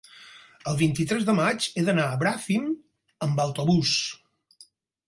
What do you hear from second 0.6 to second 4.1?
el vint-i-tres de maig he d'anar a Bràfim amb autobús.